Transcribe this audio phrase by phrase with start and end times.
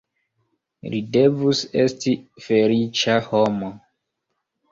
[0.93, 2.15] Li devus esti
[2.45, 3.69] feliĉa homo.